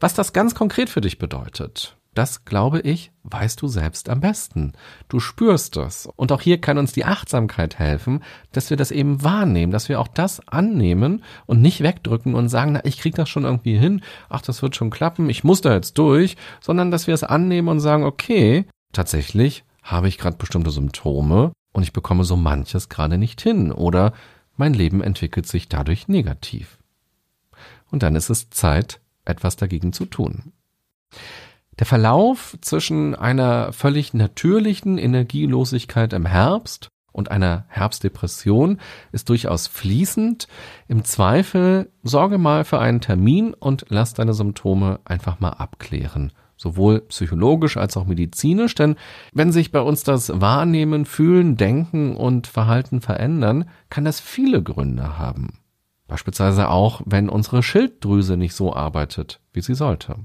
Was 0.00 0.14
das 0.14 0.32
ganz 0.32 0.54
konkret 0.54 0.90
für 0.90 1.00
dich 1.00 1.18
bedeutet, 1.18 1.98
das, 2.18 2.44
glaube 2.44 2.80
ich, 2.80 3.12
weißt 3.22 3.62
du 3.62 3.68
selbst 3.68 4.08
am 4.08 4.20
besten. 4.20 4.72
Du 5.08 5.20
spürst 5.20 5.76
das. 5.76 6.08
Und 6.16 6.32
auch 6.32 6.40
hier 6.40 6.60
kann 6.60 6.76
uns 6.76 6.92
die 6.92 7.04
Achtsamkeit 7.04 7.78
helfen, 7.78 8.24
dass 8.50 8.70
wir 8.70 8.76
das 8.76 8.90
eben 8.90 9.22
wahrnehmen, 9.22 9.70
dass 9.70 9.88
wir 9.88 10.00
auch 10.00 10.08
das 10.08 10.46
annehmen 10.48 11.22
und 11.46 11.62
nicht 11.62 11.80
wegdrücken 11.80 12.34
und 12.34 12.48
sagen, 12.48 12.72
na, 12.72 12.84
ich 12.84 12.98
krieg 12.98 13.14
das 13.14 13.28
schon 13.28 13.44
irgendwie 13.44 13.78
hin, 13.78 14.02
ach, 14.28 14.40
das 14.40 14.62
wird 14.62 14.74
schon 14.74 14.90
klappen, 14.90 15.30
ich 15.30 15.44
muss 15.44 15.60
da 15.60 15.72
jetzt 15.72 15.96
durch, 15.96 16.36
sondern 16.60 16.90
dass 16.90 17.06
wir 17.06 17.14
es 17.14 17.22
annehmen 17.22 17.68
und 17.68 17.78
sagen, 17.78 18.02
okay, 18.02 18.66
tatsächlich 18.92 19.64
habe 19.84 20.08
ich 20.08 20.18
gerade 20.18 20.38
bestimmte 20.38 20.72
Symptome 20.72 21.52
und 21.72 21.82
ich 21.82 21.92
bekomme 21.92 22.24
so 22.24 22.36
manches 22.36 22.88
gerade 22.88 23.18
nicht 23.18 23.40
hin 23.40 23.72
oder 23.72 24.12
mein 24.56 24.74
Leben 24.74 25.02
entwickelt 25.02 25.46
sich 25.46 25.68
dadurch 25.68 26.08
negativ. 26.08 26.78
Und 27.90 28.02
dann 28.02 28.16
ist 28.16 28.30
es 28.30 28.50
Zeit, 28.50 29.00
etwas 29.24 29.56
dagegen 29.56 29.92
zu 29.92 30.06
tun. 30.06 30.52
Der 31.78 31.86
Verlauf 31.86 32.56
zwischen 32.60 33.14
einer 33.14 33.72
völlig 33.72 34.12
natürlichen 34.12 34.98
Energielosigkeit 34.98 36.12
im 36.12 36.26
Herbst 36.26 36.88
und 37.12 37.30
einer 37.30 37.64
Herbstdepression 37.68 38.80
ist 39.12 39.28
durchaus 39.28 39.68
fließend. 39.68 40.48
Im 40.88 41.04
Zweifel 41.04 41.90
sorge 42.02 42.38
mal 42.38 42.64
für 42.64 42.80
einen 42.80 43.00
Termin 43.00 43.54
und 43.54 43.86
lass 43.88 44.14
deine 44.14 44.34
Symptome 44.34 45.00
einfach 45.04 45.38
mal 45.40 45.50
abklären. 45.50 46.32
Sowohl 46.58 47.02
psychologisch 47.02 47.76
als 47.76 47.96
auch 47.96 48.04
medizinisch, 48.04 48.74
denn 48.74 48.96
wenn 49.32 49.52
sich 49.52 49.70
bei 49.70 49.80
uns 49.80 50.02
das 50.02 50.40
Wahrnehmen, 50.40 51.06
Fühlen, 51.06 51.56
Denken 51.56 52.16
und 52.16 52.48
Verhalten 52.48 53.00
verändern, 53.00 53.70
kann 53.90 54.04
das 54.04 54.18
viele 54.18 54.60
Gründe 54.62 55.18
haben. 55.18 55.60
Beispielsweise 56.08 56.68
auch, 56.68 57.00
wenn 57.06 57.28
unsere 57.28 57.62
Schilddrüse 57.62 58.36
nicht 58.36 58.54
so 58.54 58.74
arbeitet, 58.74 59.40
wie 59.52 59.60
sie 59.60 59.74
sollte. 59.74 60.16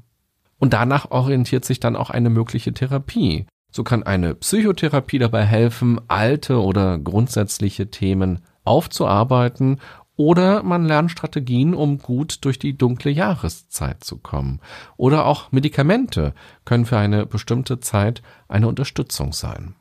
Und 0.57 0.73
danach 0.73 1.11
orientiert 1.11 1.65
sich 1.65 1.79
dann 1.79 1.95
auch 1.95 2.09
eine 2.09 2.31
mögliche 2.31 2.73
Therapie. 2.73 3.45
So 3.69 3.83
kann 3.83 4.01
eine 4.01 4.33
Psychotherapie 4.33 5.19
dabei 5.19 5.45
helfen, 5.45 6.01
alte 6.07 6.61
oder 6.61 6.97
grundsätzliche 6.97 7.91
Themen 7.91 8.39
aufzuarbeiten 8.63 9.79
oder 10.23 10.63
man 10.63 10.85
lernt 10.85 11.11
Strategien, 11.11 11.73
um 11.73 11.97
gut 11.97 12.45
durch 12.45 12.57
die 12.57 12.77
dunkle 12.77 13.11
Jahreszeit 13.11 14.05
zu 14.05 14.17
kommen. 14.17 14.61
Oder 14.95 15.25
auch 15.25 15.51
Medikamente 15.51 16.33
können 16.63 16.85
für 16.85 16.97
eine 16.97 17.25
bestimmte 17.25 17.81
Zeit 17.81 18.21
eine 18.47 18.69
Unterstützung 18.69 19.33
sein. 19.33 19.75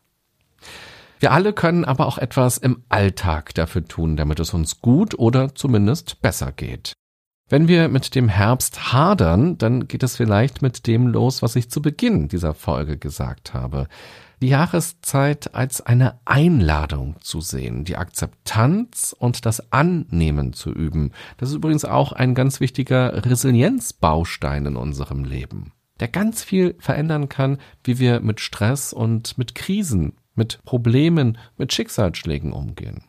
Wir 1.21 1.31
alle 1.31 1.53
können 1.53 1.85
aber 1.85 2.07
auch 2.07 2.19
etwas 2.19 2.59
im 2.59 2.83
Alltag 2.89 3.55
dafür 3.55 3.85
tun, 3.85 4.17
damit 4.17 4.41
es 4.41 4.53
uns 4.53 4.81
gut 4.81 5.17
oder 5.17 5.55
zumindest 5.55 6.21
besser 6.21 6.51
geht. 6.51 6.95
Wenn 7.49 7.69
wir 7.69 7.89
mit 7.89 8.17
dem 8.17 8.29
Herbst 8.29 8.93
hadern, 8.93 9.59
dann 9.59 9.87
geht 9.87 10.03
es 10.03 10.17
vielleicht 10.17 10.61
mit 10.61 10.89
dem 10.89 11.07
los, 11.07 11.43
was 11.43 11.55
ich 11.55 11.71
zu 11.71 11.81
Beginn 11.81 12.27
dieser 12.27 12.55
Folge 12.55 12.97
gesagt 12.97 13.55
habe. 13.55 13.87
Die 14.43 14.49
Jahreszeit 14.49 15.55
als 15.55 15.83
eine 15.83 16.19
Einladung 16.25 17.15
zu 17.21 17.41
sehen, 17.41 17.85
die 17.85 17.97
Akzeptanz 17.97 19.15
und 19.17 19.47
das 19.47 19.73
Annehmen 19.73 20.53
zu 20.53 20.73
üben. 20.73 21.13
Das 21.37 21.51
ist 21.51 21.55
übrigens 21.55 21.85
auch 21.85 22.11
ein 22.11 22.35
ganz 22.35 22.59
wichtiger 22.59 23.25
Resilienzbaustein 23.25 24.67
in 24.67 24.75
unserem 24.75 25.23
Leben, 25.23 25.71
der 26.01 26.09
ganz 26.09 26.43
viel 26.43 26.75
verändern 26.81 27.29
kann, 27.29 27.59
wie 27.85 28.01
wir 28.01 28.19
mit 28.19 28.41
Stress 28.41 28.93
und 28.93 29.39
mit 29.39 29.55
Krisen, 29.55 30.15
mit 30.35 30.59
Problemen, 30.65 31.39
mit 31.57 31.73
Schicksalsschlägen 31.73 32.53
umgehen. 32.53 33.05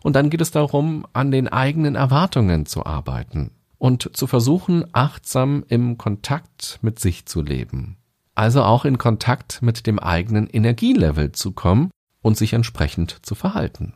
Und 0.00 0.14
dann 0.14 0.30
geht 0.30 0.42
es 0.42 0.52
darum, 0.52 1.08
an 1.12 1.32
den 1.32 1.48
eigenen 1.48 1.96
Erwartungen 1.96 2.66
zu 2.66 2.86
arbeiten 2.86 3.50
und 3.78 4.16
zu 4.16 4.28
versuchen, 4.28 4.84
achtsam 4.92 5.64
im 5.66 5.98
Kontakt 5.98 6.78
mit 6.82 7.00
sich 7.00 7.26
zu 7.26 7.42
leben. 7.42 7.96
Also 8.34 8.62
auch 8.62 8.84
in 8.84 8.98
Kontakt 8.98 9.62
mit 9.62 9.86
dem 9.86 9.98
eigenen 9.98 10.46
Energielevel 10.48 11.32
zu 11.32 11.52
kommen 11.52 11.90
und 12.22 12.36
sich 12.36 12.52
entsprechend 12.52 13.18
zu 13.22 13.34
verhalten. 13.34 13.94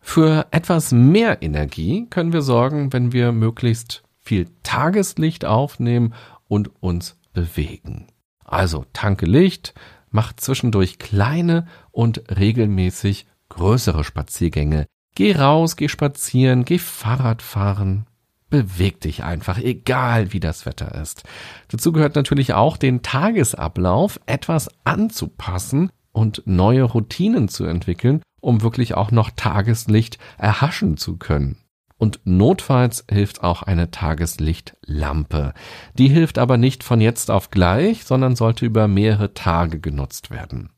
Für 0.00 0.46
etwas 0.50 0.92
mehr 0.92 1.42
Energie 1.42 2.06
können 2.08 2.32
wir 2.32 2.42
sorgen, 2.42 2.92
wenn 2.92 3.12
wir 3.12 3.32
möglichst 3.32 4.02
viel 4.20 4.48
Tageslicht 4.62 5.44
aufnehmen 5.44 6.14
und 6.48 6.70
uns 6.82 7.18
bewegen. 7.32 8.06
Also 8.44 8.84
tanke 8.92 9.26
Licht, 9.26 9.74
mach 10.10 10.32
zwischendurch 10.32 10.98
kleine 10.98 11.66
und 11.90 12.22
regelmäßig 12.34 13.26
größere 13.48 14.04
Spaziergänge. 14.04 14.86
Geh 15.14 15.34
raus, 15.34 15.76
geh 15.76 15.88
spazieren, 15.88 16.64
geh 16.64 16.78
Fahrrad 16.78 17.42
fahren. 17.42 18.06
Beweg 18.50 19.00
dich 19.00 19.24
einfach, 19.24 19.58
egal 19.58 20.32
wie 20.32 20.40
das 20.40 20.64
Wetter 20.64 20.94
ist. 20.94 21.24
Dazu 21.68 21.92
gehört 21.92 22.14
natürlich 22.14 22.54
auch, 22.54 22.76
den 22.76 23.02
Tagesablauf 23.02 24.18
etwas 24.26 24.70
anzupassen 24.84 25.90
und 26.12 26.42
neue 26.46 26.82
Routinen 26.82 27.48
zu 27.48 27.64
entwickeln, 27.64 28.22
um 28.40 28.62
wirklich 28.62 28.94
auch 28.94 29.10
noch 29.10 29.30
Tageslicht 29.30 30.18
erhaschen 30.38 30.96
zu 30.96 31.16
können. 31.16 31.58
Und 31.98 32.20
notfalls 32.24 33.04
hilft 33.10 33.42
auch 33.42 33.62
eine 33.62 33.90
Tageslichtlampe. 33.90 35.52
Die 35.94 36.08
hilft 36.08 36.38
aber 36.38 36.56
nicht 36.56 36.84
von 36.84 37.00
jetzt 37.00 37.30
auf 37.30 37.50
gleich, 37.50 38.04
sondern 38.04 38.36
sollte 38.36 38.64
über 38.64 38.86
mehrere 38.86 39.34
Tage 39.34 39.80
genutzt 39.80 40.30
werden. 40.30 40.70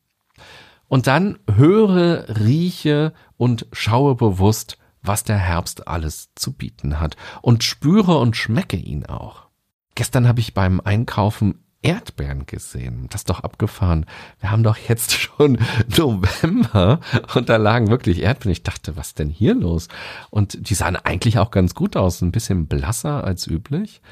Und 0.89 1.07
dann 1.07 1.39
höre, 1.49 2.25
rieche 2.41 3.13
und 3.37 3.67
schaue 3.71 4.17
bewusst, 4.17 4.77
was 5.03 5.25
der 5.25 5.39
Herbst 5.39 5.89
alles 5.89 6.31
zu 6.35 6.53
bieten 6.53 7.01
hat 7.01 7.17
und 7.43 7.65
spüre 7.65 8.19
und 8.19 8.37
schmecke 8.37 8.77
ihn 8.77 9.07
auch. 9.07 9.49
Gestern 9.95 10.27
habe 10.29 10.41
ich 10.41 10.55
beim 10.55 10.81
Einkaufen 10.81 11.65
Erdbeeren 11.83 12.45
gesehen. 12.45 13.07
Das 13.09 13.23
ist 13.23 13.31
doch 13.31 13.41
abgefahren. 13.41 14.05
Wir 14.39 14.51
haben 14.51 14.63
doch 14.63 14.77
jetzt 14.77 15.13
schon 15.19 15.59
November 15.97 17.01
und 17.35 17.49
da 17.49 17.57
lagen 17.57 17.89
wirklich 17.89 18.21
Erdbeeren. 18.21 18.53
Ich 18.53 18.63
dachte, 18.63 18.97
was 18.97 19.15
denn 19.15 19.31
hier 19.31 19.55
los? 19.55 19.89
Und 20.29 20.69
die 20.69 20.75
sahen 20.75 20.97
eigentlich 20.97 21.39
auch 21.39 21.51
ganz 21.51 21.75
gut 21.75 21.97
aus, 21.97 22.21
ein 22.21 22.33
bisschen 22.33 22.67
blasser 22.67 23.25
als 23.25 23.47
üblich. 23.47 24.03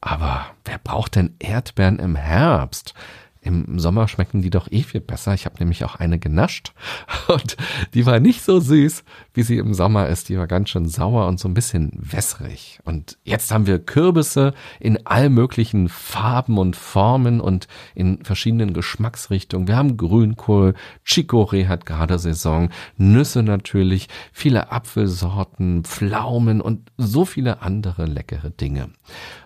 Aber 0.00 0.46
wer 0.64 0.78
braucht 0.78 1.16
denn 1.16 1.36
Erdbeeren 1.38 1.98
im 1.98 2.16
Herbst? 2.16 2.94
Im 3.42 3.78
Sommer 3.78 4.06
schmecken 4.06 4.42
die 4.42 4.50
doch 4.50 4.70
eh 4.70 4.82
viel 4.82 5.00
besser. 5.00 5.32
Ich 5.32 5.46
habe 5.46 5.56
nämlich 5.58 5.84
auch 5.84 5.96
eine 5.96 6.18
genascht 6.18 6.72
und 7.28 7.56
die 7.94 8.04
war 8.04 8.20
nicht 8.20 8.42
so 8.42 8.60
süß, 8.60 9.02
wie 9.32 9.42
sie 9.42 9.56
im 9.56 9.72
Sommer 9.72 10.08
ist. 10.08 10.28
Die 10.28 10.36
war 10.36 10.46
ganz 10.46 10.68
schön 10.68 10.86
sauer 10.86 11.26
und 11.26 11.40
so 11.40 11.48
ein 11.48 11.54
bisschen 11.54 11.90
wässrig. 11.94 12.80
Und 12.84 13.16
jetzt 13.24 13.50
haben 13.50 13.66
wir 13.66 13.78
Kürbisse 13.78 14.52
in 14.78 15.06
all 15.06 15.30
möglichen 15.30 15.88
Farben 15.88 16.58
und 16.58 16.76
Formen 16.76 17.40
und 17.40 17.66
in 17.94 18.22
verschiedenen 18.24 18.74
Geschmacksrichtungen. 18.74 19.68
Wir 19.68 19.76
haben 19.76 19.96
Grünkohl, 19.96 20.74
Chicorée 21.06 21.66
hat 21.66 21.86
gerade 21.86 22.18
Saison, 22.18 22.68
Nüsse 22.98 23.42
natürlich, 23.42 24.08
viele 24.32 24.70
Apfelsorten, 24.70 25.84
Pflaumen 25.84 26.60
und 26.60 26.92
so 26.98 27.24
viele 27.24 27.62
andere 27.62 28.04
leckere 28.04 28.50
Dinge. 28.50 28.90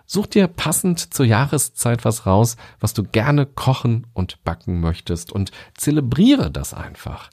Such 0.06 0.26
dir 0.26 0.49
passend 0.49 1.14
zur 1.14 1.25
Jahreszeit 1.25 2.04
was 2.04 2.26
raus, 2.26 2.56
was 2.78 2.92
du 2.92 3.02
gerne 3.02 3.46
kochen 3.46 4.06
und 4.12 4.44
backen 4.44 4.80
möchtest 4.80 5.32
und 5.32 5.50
zelebriere 5.76 6.50
das 6.50 6.75
einfach. 6.75 7.30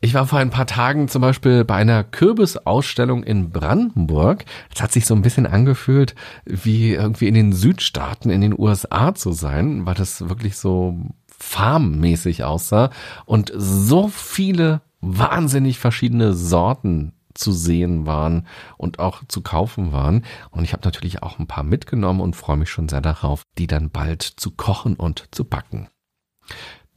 Ich 0.00 0.14
war 0.14 0.26
vor 0.26 0.38
ein 0.38 0.50
paar 0.50 0.66
Tagen 0.66 1.08
zum 1.08 1.22
Beispiel 1.22 1.64
bei 1.64 1.74
einer 1.74 2.04
Kürbisausstellung 2.04 3.24
in 3.24 3.50
Brandenburg. 3.50 4.44
Es 4.74 4.82
hat 4.82 4.92
sich 4.92 5.06
so 5.06 5.14
ein 5.14 5.22
bisschen 5.22 5.46
angefühlt, 5.46 6.14
wie 6.44 6.92
irgendwie 6.92 7.28
in 7.28 7.34
den 7.34 7.52
Südstaaten 7.52 8.30
in 8.30 8.40
den 8.40 8.58
USA 8.58 9.14
zu 9.14 9.32
sein, 9.32 9.84
weil 9.86 9.94
das 9.94 10.28
wirklich 10.28 10.56
so 10.56 10.96
farmmäßig 11.26 12.44
aussah 12.44 12.90
und 13.26 13.52
so 13.54 14.08
viele 14.08 14.80
wahnsinnig 15.00 15.78
verschiedene 15.80 16.34
Sorten 16.34 17.12
zu 17.34 17.52
sehen 17.52 18.06
waren 18.06 18.46
und 18.76 18.98
auch 18.98 19.22
zu 19.28 19.42
kaufen 19.42 19.92
waren. 19.92 20.24
Und 20.50 20.64
ich 20.64 20.72
habe 20.72 20.84
natürlich 20.84 21.22
auch 21.22 21.38
ein 21.38 21.46
paar 21.46 21.64
mitgenommen 21.64 22.20
und 22.20 22.36
freue 22.36 22.56
mich 22.56 22.70
schon 22.70 22.88
sehr 22.88 23.00
darauf, 23.00 23.42
die 23.58 23.66
dann 23.66 23.90
bald 23.90 24.22
zu 24.22 24.50
kochen 24.50 24.96
und 24.96 25.28
zu 25.30 25.44
backen. 25.44 25.88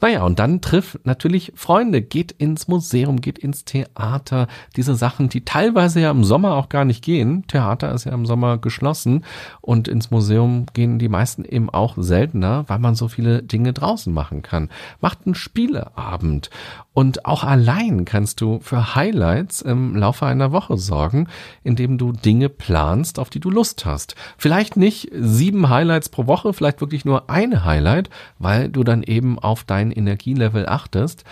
Naja, 0.06 0.22
und 0.22 0.38
dann 0.38 0.62
triff 0.62 1.00
natürlich 1.04 1.52
Freunde, 1.56 2.04
geht 2.04 2.32
ins 2.32 2.68
Museum, 2.68 3.22
geht 3.22 3.40
ins 3.40 3.66
Theater, 3.66 4.46
diese 4.76 4.94
Sachen, 4.94 5.30
die 5.30 5.44
teilweise 5.44 6.00
ja 6.00 6.12
im 6.12 6.24
Sommer 6.24 6.58
auch 6.58 6.70
gar 6.70 6.86
nicht 6.86 7.04
gehen. 7.04 7.48
Theater 7.48 7.92
ist 7.92 8.04
ja 8.04 8.12
im 8.12 8.28
Sommer 8.28 8.60
geschlossen 8.60 9.26
und 9.62 9.88
ins 9.88 10.12
Museum 10.12 10.68
gehen 10.74 11.00
die 11.00 11.10
meisten 11.10 11.44
eben 11.44 11.72
auch 11.72 11.96
seltener, 11.98 12.66
weil 12.68 12.78
man 12.78 12.94
so 12.94 13.08
viele 13.08 13.42
Dinge 13.42 13.74
draußen 13.74 14.14
machen 14.14 14.44
kann. 14.44 14.70
Macht 15.02 15.26
einen 15.26 15.34
Spieleabend 15.34 16.52
und 16.96 17.26
auch 17.26 17.44
allein 17.44 18.06
kannst 18.06 18.40
du 18.40 18.60
für 18.62 18.96
Highlights 18.96 19.62
im 19.62 19.98
Laufe 19.98 20.26
einer 20.28 20.54
Woche 20.54 20.78
sorgen, 20.78 21.28
indem 21.62 21.98
du 21.98 22.14
Dinge 22.14 22.48
planst, 22.48 23.20
auf 23.20 23.30
die 23.30 23.42
du 23.42 23.50
Lust 23.50 23.86
hast. 23.86 24.16
Vielleicht 24.38 24.78
nicht 24.78 25.12
sieben 25.14 25.68
Highlights 25.68 26.08
pro 26.08 26.26
Woche, 26.26 26.54
vielleicht 26.54 26.80
wirklich 26.80 27.04
nur 27.04 27.30
eine 27.30 27.66
Highlight, 27.66 28.10
weil 28.40 28.70
du 28.70 28.86
dann 28.86 29.04
eben 29.04 29.38
auf 29.38 29.66
dein 29.66 29.92
Energielevel 29.96 30.68
achtest. 30.68 31.24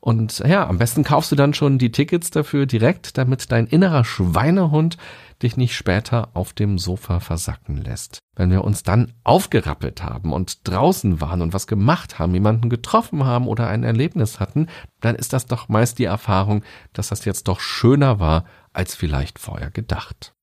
Und 0.00 0.38
ja, 0.40 0.66
am 0.66 0.78
besten 0.78 1.04
kaufst 1.04 1.30
du 1.30 1.36
dann 1.36 1.52
schon 1.54 1.78
die 1.78 1.92
Tickets 1.92 2.30
dafür 2.30 2.66
direkt, 2.66 3.18
damit 3.18 3.52
dein 3.52 3.66
innerer 3.66 4.04
Schweinehund 4.04 4.96
dich 5.42 5.56
nicht 5.56 5.74
später 5.74 6.28
auf 6.34 6.52
dem 6.52 6.78
Sofa 6.78 7.20
versacken 7.20 7.76
lässt. 7.76 8.18
Wenn 8.36 8.50
wir 8.50 8.64
uns 8.64 8.82
dann 8.82 9.12
aufgerappelt 9.24 10.02
haben 10.02 10.32
und 10.32 10.68
draußen 10.68 11.20
waren 11.20 11.42
und 11.42 11.52
was 11.52 11.66
gemacht 11.66 12.18
haben, 12.18 12.34
jemanden 12.34 12.70
getroffen 12.70 13.24
haben 13.24 13.46
oder 13.46 13.68
ein 13.68 13.84
Erlebnis 13.84 14.40
hatten, 14.40 14.68
dann 15.00 15.14
ist 15.14 15.32
das 15.32 15.46
doch 15.46 15.68
meist 15.68 15.98
die 15.98 16.04
Erfahrung, 16.04 16.62
dass 16.92 17.08
das 17.08 17.24
jetzt 17.24 17.48
doch 17.48 17.60
schöner 17.60 18.20
war, 18.20 18.44
als 18.72 18.94
vielleicht 18.94 19.38
vorher 19.38 19.70
gedacht. 19.70 20.34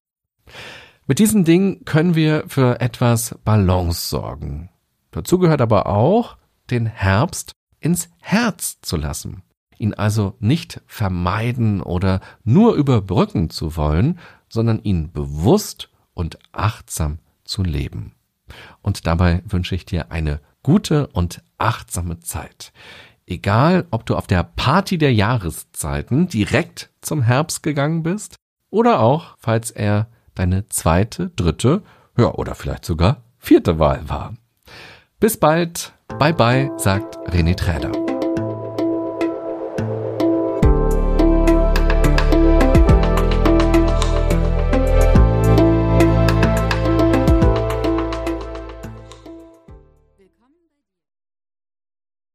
Mit 1.07 1.19
diesen 1.19 1.45
Dingen 1.45 1.85
können 1.85 2.15
wir 2.15 2.43
für 2.47 2.81
etwas 2.81 3.35
Balance 3.45 4.09
sorgen. 4.09 4.69
Dazu 5.11 5.39
gehört 5.39 5.61
aber 5.61 5.87
auch, 5.87 6.37
den 6.69 6.85
Herbst 6.85 7.53
ins 7.87 8.09
Herz 8.19 8.79
zu 8.81 8.97
lassen 8.97 9.41
ihn 9.79 9.93
also 9.93 10.35
nicht 10.39 10.81
vermeiden 10.87 11.81
oder 11.81 12.21
nur 12.43 12.75
überbrücken 12.75 13.49
zu 13.49 13.75
wollen, 13.75 14.19
sondern 14.49 14.81
ihn 14.83 15.11
bewusst 15.11 15.89
und 16.13 16.39
achtsam 16.51 17.19
zu 17.43 17.63
leben. 17.63 18.13
Und 18.81 19.07
dabei 19.07 19.43
wünsche 19.45 19.75
ich 19.75 19.85
dir 19.85 20.11
eine 20.11 20.39
gute 20.63 21.07
und 21.07 21.43
achtsame 21.57 22.19
Zeit. 22.19 22.71
Egal, 23.25 23.85
ob 23.91 24.05
du 24.05 24.15
auf 24.15 24.27
der 24.27 24.43
Party 24.43 24.97
der 24.97 25.13
Jahreszeiten 25.13 26.29
direkt 26.29 26.89
zum 27.01 27.21
Herbst 27.21 27.61
gegangen 27.61 28.03
bist 28.03 28.35
oder 28.69 28.99
auch, 28.99 29.35
falls 29.37 29.71
er 29.71 30.07
deine 30.33 30.67
zweite, 30.69 31.29
dritte, 31.35 31.83
ja, 32.17 32.33
oder 32.33 32.55
vielleicht 32.55 32.85
sogar 32.85 33.23
vierte 33.37 33.79
Wahl 33.79 34.07
war. 34.09 34.33
Bis 35.19 35.37
bald. 35.37 35.93
Bye 36.15 36.33
bye, 36.33 36.71
sagt 36.77 37.17
René 37.27 37.55
Träder. 37.55 38.06